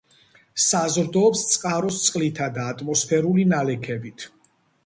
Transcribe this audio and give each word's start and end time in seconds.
საზრდოობს 0.67 1.43
წყაროს 1.51 2.01
წყლითა 2.05 2.49
და 2.57 2.65
ატმოსფერული 2.73 3.47
ნალექებით. 3.55 4.27